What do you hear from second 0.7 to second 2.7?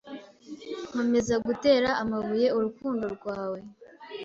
nkomeza gutera amabuye